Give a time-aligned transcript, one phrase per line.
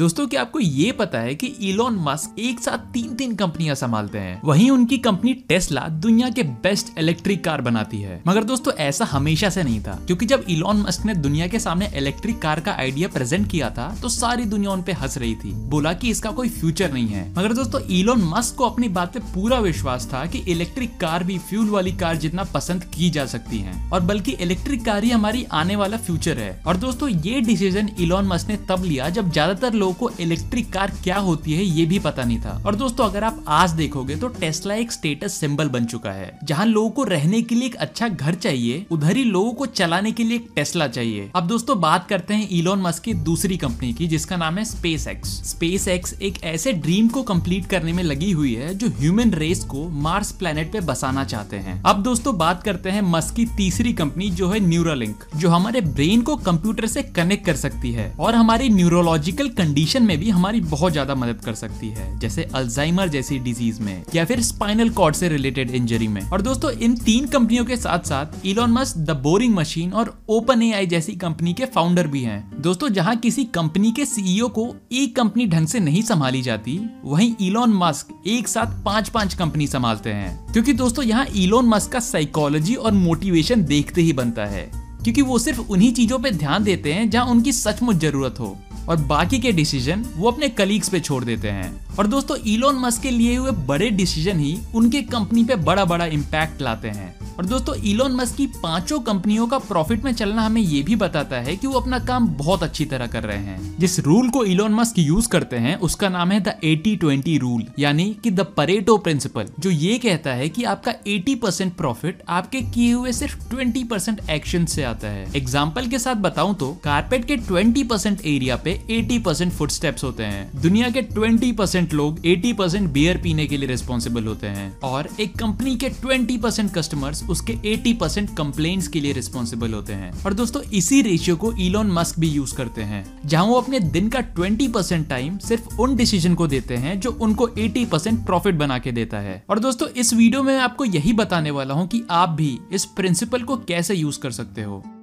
[0.00, 4.18] दोस्तों, क्या आपको ये पता है कि इलॉन मस्क एक साथ तीन तीन कंपनियाँ संभालते
[4.18, 4.40] हैं?
[4.44, 9.50] वहीं उनकी कंपनी टेस्ला दुनिया के बेस्ट इलेक्ट्रिक कार बनाती है। मगर दोस्तों, ऐसा हमेशा
[9.50, 13.08] से नहीं था। क्योंकि जब इलॉन मस्क ने दुनिया के सामने इलेक्ट्रिक कार का आइडिया
[13.08, 16.48] प्रेजेंट किया था तो सारी दुनिया उन पे हंस रही थी। बोला की इसका कोई
[16.48, 20.38] फ्यूचर नहीं है। मगर दोस्तों इलॉन मस्क को अपनी बात पे पूरा विश्वास था की
[20.48, 24.84] इलेक्ट्रिक कार भी फ्यूल वाली कार जितना पसंद की जा सकती है। और बल्कि इलेक्ट्रिक
[24.84, 28.84] कार ही हमारी आने वाला फ्यूचर है। और दोस्तों, ये डिसीज़न इलॉन मस्क ने तब
[28.84, 32.50] लिया जब ज़्यादातर लोगों को इलेक्ट्रिक कार क्या होती है, ये भी पता नहीं था।
[32.66, 36.66] और दोस्तों, अगर आप आज देखोगे तो टेस्ला एक स्टेटस सिंबल बन चुका है, जहाँ
[36.66, 40.24] लोगों को रहने के लिए एक अच्छा घर चाहिए, उधर ही लोगों को चलाने के
[40.24, 44.06] लिए एक टेस्ला चाहिए। अब दोस्तों, बात करते हैं इलॉन मस्क की दूसरी कंपनी की,
[44.06, 48.30] जिसका नाम है स्पेस एक्स स्पेस एक्स एक ऐसे ड्रीम को कंप्लीट करने में लगी
[48.32, 52.62] हुई है, जो ह्यूमन रेस को मार्स प्लेनेट पे बसाना चाहते हैं। अब दोस्तों, बात
[52.62, 57.02] करते हैं मस्क की तीसरी कंपनी जो है न्यूरोलिंक जो हमारे ब्रेन को कंप्यूटर से
[57.02, 59.68] कनेक्ट कर सकती है, और हमारी न्यूरोलॉजिकल कंडीशन
[60.00, 64.24] में भी हमारी बहुत ज़्यादा मदद कर सकती है, जैसे अल्जाइमर जैसी डिज़ीज़ में, या
[64.24, 68.46] फिर स्पाइनल कॉर्ड से रिलेटेड इंजरी में। और दोस्तों, इन तीन कंपनियों के साथ साथ
[68.46, 72.88] Elon Musk the boring machine और ओपन एआई जैसी कंपनी के फाउंडर भी हैं। दोस्तों,
[72.90, 77.74] जहाँ किसी कंपनी के सीईओ को एक कंपनी ढंग से नहीं संभाली जाती, वहीं इलॉन
[77.76, 82.74] मस्क एक साथ पाँच पाँच कंपनी संभालते हैं। क्योंकि दोस्तों, यहाँ इलॉन मस्क का साइकोलॉजी
[82.74, 84.70] और मोटिवेशन देखते ही बनता है,
[85.04, 88.56] क्योंकि वो सिर्फ़ उन्हीं चीज़ों पे ध्यान देते हैं जहाँ उनकी सचमुच ज़रूरत हो।
[88.90, 93.02] और बाकी के डिसीज़न वो अपने कलीग्स पे छोड़ देते हैं। और दोस्तों इलोन मस्क
[93.02, 97.46] के लिए हुए बड़े डिसीज़न ही उनके कंपनी पे बड़ा बड़ा इम्पैक्ट लाते हैं। और
[97.46, 101.54] दोस्तों इलोन मस्क की पाँचों कंपनियों का प्रॉफिट में चलना हमें ये भी बताता है
[101.56, 104.98] कि वो अपना काम बहुत अच्छी तरह कर रहे हैं। जिस रूल को इलोन मस्क
[104.98, 109.46] यूज़ करते हैं, उसका नाम है द 80 20 रूल यानी कि द परेटो प्रिंसिपल
[109.60, 114.20] जो ये कहता है कि आपका 80 परसेंट प्रॉफिट आपके किए हुए सिर्फ़ 20 परसेंट
[114.30, 118.78] एक्शन से आता है। एग्ज़ाम्पल के साथ बताऊँ तो कारपेट के 20 परसेंट एरिया पे
[118.90, 123.46] 80 परसेंट फुट स्टेप्स होते हैं। दुनिया के 20 परसेंट लोग 80 परसेंट बियर पीने
[123.46, 128.36] के लिए रिस्पॉन्सिबल होते हैं। और एक कंपनी के 20 परसेंट कस्टमर्स उसके 80 परसेंट
[128.36, 132.54] कम्प्लेन्स के लिए रिस्पॉन्सिबल होते हैं। और दोस्तों, इसी रेशियो को इलोन मस्क भी यूज़
[132.54, 136.76] करते हैं, जहाँ वो अपने दिन का 20 परसेंट टाइम सिर्फ़ उन डिसीज़न को देते
[136.76, 140.52] हैं जो उनको 80 परसेंट प्रॉफिट बना के देता है। और दोस्तों, इस वीडियो में
[140.54, 144.30] मैं आपको यही बताने वाला हूँ कि आप भी इस प्रिंसिपल को कैसे यूज़ कर
[144.30, 144.99] सकते हो।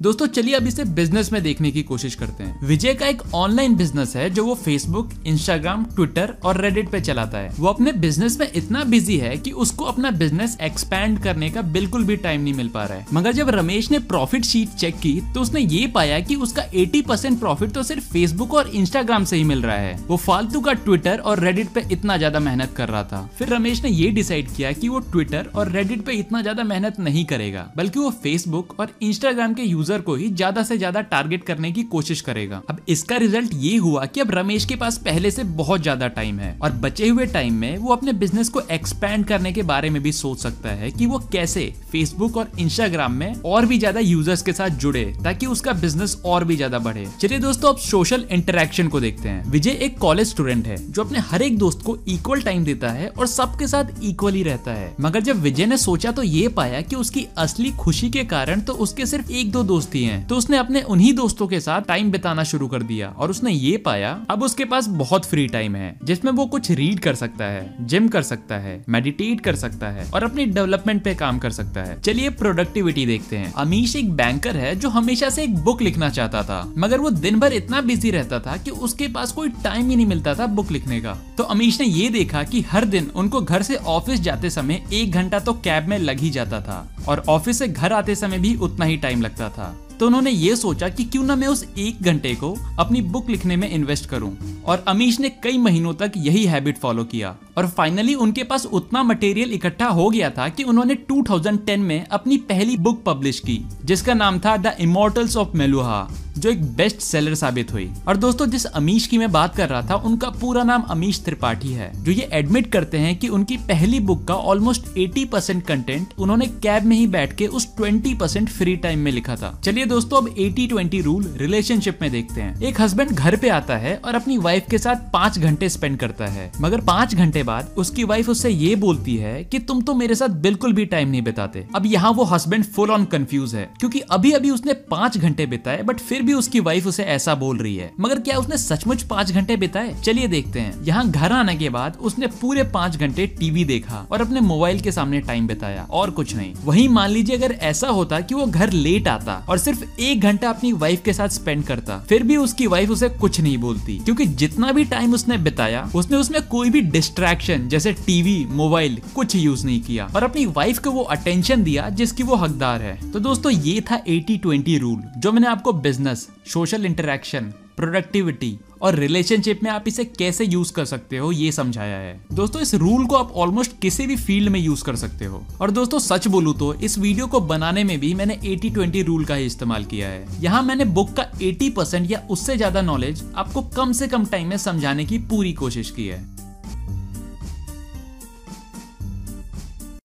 [0.00, 3.74] दोस्तों, चलिए अब इसे बिज़नेस में देखने की कोशिश करते हैं। विजय का एक ऑनलाइन
[3.76, 8.38] बिज़नेस है, जो वो फेसबुक इंस्टाग्राम ट्विटर और रेडिट पे चलाता है। वो अपने बिज़नेस
[8.40, 12.54] में इतना बिज़ी है कि उसको अपना बिज़नेस एक्सपैंड करने का बिल्कुल भी टाइम नहीं
[12.54, 15.86] मिल पा रहा है। मगर जब रमेश ने प्रॉफिट शीट चेक की तो उसने ये
[15.88, 19.94] पाया की उसका एटी प्रॉफिट तो सिर्फ़ फेसबुक और इंस्टाग्राम से ही मिल रहा है।
[20.08, 23.84] वो फालतू का ट्विटर और रेडिट पे इतना ज़्यादा मेहनत कर रहा था। फिर रमेश
[23.84, 27.70] ने ये डिसाइड किया कि वो ट्विटर और रेडिट पे इतना ज़्यादा मेहनत नहीं करेगा,
[27.76, 31.70] बल्कि वो फेसबुक और इंस्टाग्राम के यूज़र यूज़र को ही ज़्यादा से ज़्यादा टारगेट करने
[31.72, 35.44] की कोशिश करेगा। अब इसका रिज़ल्ट ये हुआ कि अब रमेश के पास पहले से
[35.56, 39.52] बहुत ज़्यादा टाइम है और बचे हुए टाइम में वो अपने बिज़नेस को एक्सपैंड करने
[39.52, 43.66] के बारे में भी सोच सकता है कि वो कैसे फेसबुक और इंस्टाग्राम में और
[43.66, 47.72] भी ज़्यादा यूज़र्स के साथ जुड़े ताकि उसका बिज़नेस और भी ज़्यादा बढ़े। चलिए दोस्तों,
[47.72, 51.58] अब सोशल इंटरेक्शन को देखते हैं। विजय एक कॉलेज स्टूडेंट है जो अपने हर एक
[51.58, 55.66] दोस्त को इक्वल टाइम देता है और सबके साथ इक्वली रहता है। मगर जब विजय
[55.66, 59.50] ने सोचा तो ये पाया कि उसकी असली खुशी के कारण तो उसके सिर्फ़ एक
[59.52, 62.82] दो दोस्त ही हैं। तो उसने अपने उन्हीं दोस्तों के साथ टाइम बिताना शुरू कर
[62.82, 66.70] दिया और उसने ये पाया, अब उसके पास बहुत फ्री टाइम है, जिसमें वो कुछ
[66.70, 71.02] रीड कर सकता है जिम कर सकता है मेडिटेट कर सकता है और अपनी डेवलपमेंट
[71.04, 75.30] पे काम कर सकता है। चलिए प्रोडक्टिविटी देखते हैं। अमीश एक बैंकर है जो हमेशा
[75.30, 78.70] से एक बुक लिखना चाहता था, मगर वो दिन भर इतना बिज़ी रहता था कि
[78.70, 82.08] उसके पास कोई टाइम ही नहीं मिलता था बुक लिखने का। तो अमीश ने ये
[82.08, 85.98] देखा कि हर दिन उनको घर से ऑफ़िस जाते समय एक घंटा तो कैब में
[85.98, 89.48] लग ही जाता था। और ऑफ़िस से घर आते समय भी उतना ही टाइम लगता
[89.48, 93.30] था। तो उन्होंने ये सोचा कि क्यों ना मैं उस एक घंटे को अपनी बुक
[93.30, 97.66] लिखने में इन्वेस्ट करूँ। और अमीश ने कई महीनों तक यही हैबिट फॉलो किया। और
[97.66, 102.76] फाइनली उनके पास उतना मटेरियल इकट्ठा हो गया था कि उन्होंने 2010 में अपनी पहली
[102.76, 106.08] बुक पब्लिश की, जिसका नाम था द इमोटल्स ऑफ़ मेलुहा
[106.38, 109.82] जो एक बेस्ट सेलर साबित हुई। और दोस्तों, जिस अमीश की मैं बात कर रहा
[109.82, 114.00] था, उनका पूरा नाम अमीश त्रिपाठी है, जो ये एडमिट करते हैं कि उनकी पहली
[114.00, 118.48] बुक का ऑलमोस्ट 80 परसेंट कंटेंट उन्होंने कैब में ही बैठ के उस 20 परसेंट
[118.48, 122.80] फ्री टाइम में लिखा था। चलिए दोस्तों, अब 80-20 रूल रिलेशनशिप में देखते हैं। एक
[122.80, 126.50] हस्बैंड घर पे आता है और अपनी वाइफ के साथ पाँच घंटे स्पेंड करता है।
[126.60, 130.28] मगर पाँच घंटे बाद उसकी वाइफ उससे ये बोलती है की, तुम तो मेरे साथ
[130.40, 134.32] बिल्कुल भी टाइम नहीं बिताते। अब यहाँ वो हस्बैंड फुल ऑन कंफ्यूज है, क्यूँकी अभी
[134.32, 137.90] अभी उसने पाँच घंटे बिताए बट फिर भी उसकी वाइफ उसे ऐसा बोल रही है।
[138.00, 139.94] मगर क्या उसने सचमुच पाँच घंटे बिताए?
[140.04, 144.20] चलिए देखते हैं। यहाँ घर आने के बाद उसने पूरे पाँच घंटे टीवी देखा और
[144.20, 148.20] अपने मोबाइल के सामने टाइम बिताया। और कुछ नहीं। वही मान लीजिए अगर ऐसा होता
[148.20, 151.98] की वो घर लेट आता और सिर्फ़ एक घंटा अपनी वाइफ के साथ स्पेंड करता,
[152.08, 156.16] फिर भी उसकी वाइफ उसे कुछ नहीं बोलती। क्योंकि जितना भी टाइम उसने बिताया, उसने
[156.16, 160.90] उसमें कोई भी डिस्ट्रैक्शन जैसे टीवी मोबाइल कुछ यूज़ नहीं किया। और अपनी वाइफ को
[160.90, 165.46] वो अटेंशन दिया जिसकी वो हकदार है। तो दोस्तों, ये था 80-20 रूल जो मैंने
[165.46, 171.30] आपको बिज़नेस सोशल इंटरेक्शन प्रोडक्टिविटी और रिलेशनशिप में आप इसे कैसे यूज़ कर सकते हो,
[171.32, 174.96] ये समझाया है। दोस्तों, इस रूल को आप ऑलमोस्ट किसी भी फ़ील्ड में यूज़ कर
[174.96, 179.04] सकते हो। और दोस्तों, सच बोलूँ तो इस वीडियो को बनाने में भी मैंने 80-20
[179.04, 183.22] रूल का ही इस्तेमाल किया है। यहाँ मैंने बुक का 80% या उससे ज़्यादा नॉलेज
[183.36, 186.24] आपको कम से कम टाइम में समझाने की पूरी कोशिश की है।